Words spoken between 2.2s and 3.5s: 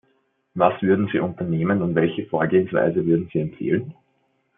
Vorgehensweise würden Sie